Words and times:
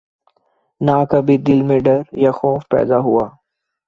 نہ 0.81 0.95
کبھی 1.11 1.35
دل 1.47 1.59
میں 1.67 1.79
ڈر 1.85 2.01
یا 2.23 2.31
خوف 2.31 2.61
پیدا 2.69 2.97
ہوا 2.99 3.25